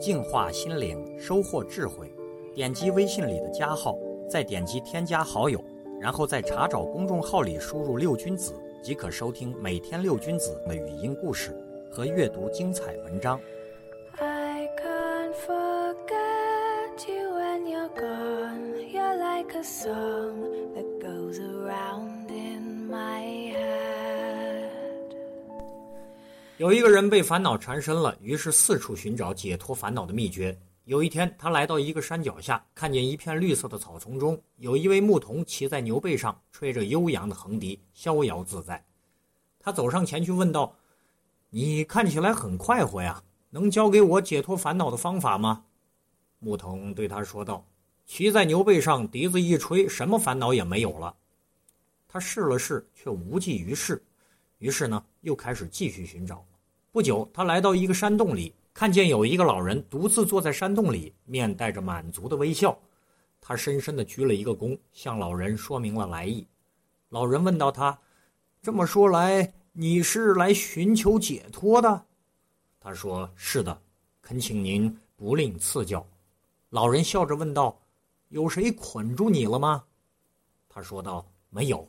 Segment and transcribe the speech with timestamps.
[0.00, 2.10] 净化心灵，收获智慧。
[2.54, 3.96] 点击微信里的加号，
[4.28, 5.62] 再点击添加好友，
[6.00, 11.54] 然后在查找公众号里输入“六君子”，即可收听每天六君子的语音故事
[11.90, 13.38] 和阅读精彩文章。
[14.18, 18.74] I can't forget you when you're gone.
[18.90, 23.99] You're like a song that goes around in my head.
[26.60, 30.54] 有一个人被烦恼缠身了，于是四处寻找解脱烦恼的秘诀。
[30.84, 38.84] 有一天，他来到一个山脚下，看见一片绿色的草丛中，有一位牧童骑在牛背上，吹着悠扬的横笛，逍遥自在。
[39.58, 40.76] 他走上前去问道
[41.48, 45.64] ：“你看起来很快活呀，能教给我解脱烦恼的方法吗？”
[46.40, 47.66] 牧童对他说道
[48.04, 51.16] ：“骑在牛背上，笛子一吹，什么烦恼也没有了。”
[52.06, 54.04] 他试了试，却无济于事。
[54.58, 56.44] 于是呢，又开始继续寻找。
[56.92, 62.76] 不久，他来到一个山洞里，看见有一个老人独自坐在山洞里，面带着满足的微笑。
[63.40, 66.44] 他深深地鞠了一个躬，向老人说明了来意。
[67.10, 67.96] 老人问到他
[68.60, 72.04] ：“这么说来，你是来寻求解脱的？”
[72.80, 73.80] 他说：“是的，
[74.20, 76.04] 恳请您不吝赐教。”
[76.70, 77.80] 老人笑着问道
[78.30, 79.84] ：“有谁捆住你了吗？”
[80.68, 81.88] 他说道：“没有。”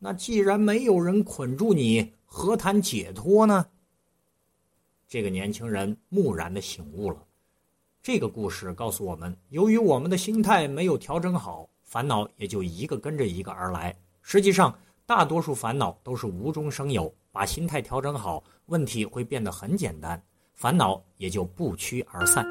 [0.00, 3.66] 那既然没有人捆住你，何谈解脱呢？
[5.12, 7.22] 这个年轻人蓦然的醒悟了。
[8.02, 13.94] 这个故事告诉我们，由于我们的心态没有调整好，烦恼也就一个跟着一个而来。
[14.22, 17.14] 实际上，大多数烦恼都是无中生有。
[17.30, 20.22] 把心态调整好，问题会变得很简单，
[20.54, 22.46] 烦恼也就不趋而散。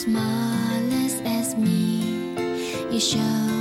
[0.00, 2.00] Smallest as me.
[2.90, 3.59] You show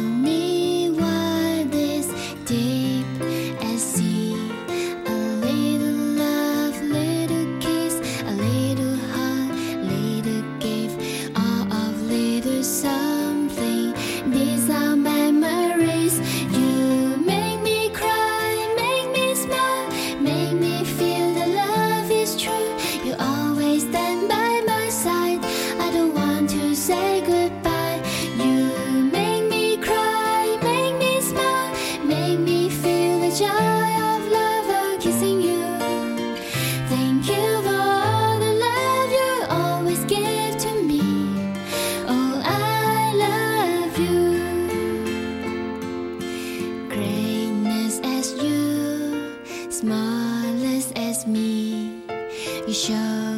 [49.79, 52.03] smallest as me.
[52.67, 53.28] You show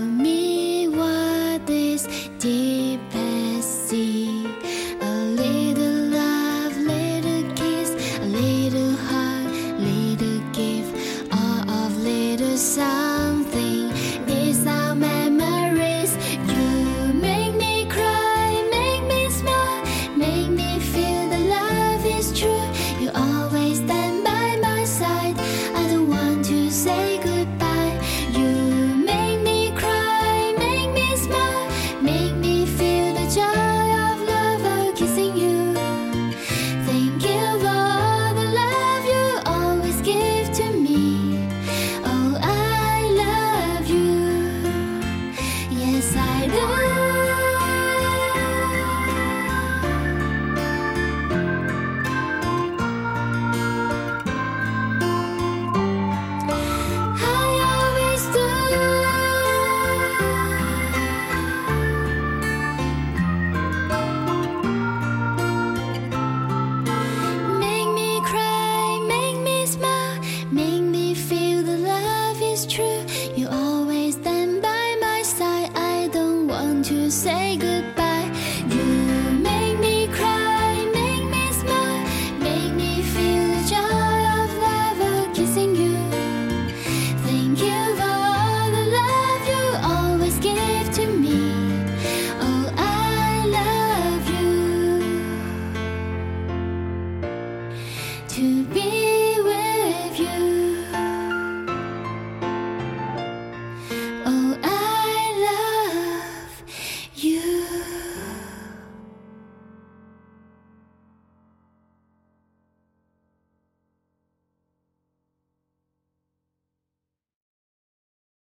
[72.65, 73.20] is true.